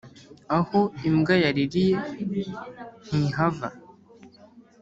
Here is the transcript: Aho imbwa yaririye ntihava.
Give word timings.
Aho 0.57 0.79
imbwa 1.07 1.33
yaririye 1.43 1.95
ntihava. 3.05 3.69